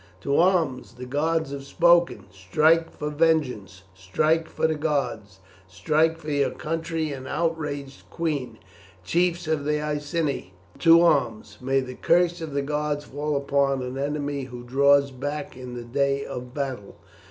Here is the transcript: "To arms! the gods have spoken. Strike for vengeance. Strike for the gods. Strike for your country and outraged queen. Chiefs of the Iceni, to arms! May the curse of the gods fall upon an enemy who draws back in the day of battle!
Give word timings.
"To 0.21 0.35
arms! 0.37 0.93
the 0.95 1.05
gods 1.05 1.51
have 1.51 1.63
spoken. 1.63 2.25
Strike 2.33 2.89
for 2.97 3.11
vengeance. 3.11 3.83
Strike 3.93 4.47
for 4.49 4.65
the 4.65 4.73
gods. 4.73 5.41
Strike 5.67 6.17
for 6.17 6.31
your 6.31 6.49
country 6.49 7.11
and 7.11 7.27
outraged 7.27 8.09
queen. 8.09 8.57
Chiefs 9.03 9.45
of 9.47 9.63
the 9.63 9.79
Iceni, 9.79 10.55
to 10.79 11.03
arms! 11.03 11.59
May 11.61 11.81
the 11.81 11.93
curse 11.93 12.41
of 12.41 12.53
the 12.53 12.63
gods 12.63 13.05
fall 13.05 13.35
upon 13.35 13.83
an 13.83 13.95
enemy 13.99 14.45
who 14.45 14.63
draws 14.63 15.11
back 15.11 15.55
in 15.55 15.75
the 15.75 15.83
day 15.85 16.25
of 16.25 16.51
battle! 16.51 16.95